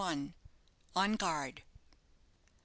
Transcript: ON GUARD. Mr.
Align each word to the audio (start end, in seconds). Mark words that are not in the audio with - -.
ON 0.03 0.33
GUARD. 0.95 1.61
Mr. 1.61 1.61